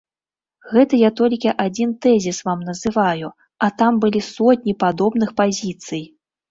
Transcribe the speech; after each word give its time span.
Гэта 0.71 0.99
я 1.07 1.11
толькі 1.19 1.51
адзін 1.65 1.93
тэзіс 2.05 2.41
вам 2.49 2.65
называю, 2.71 3.33
а 3.67 3.73
там 3.83 4.03
былі 4.05 4.27
сотні 4.35 4.73
падобных 4.87 5.29
пазіцый. 5.43 6.03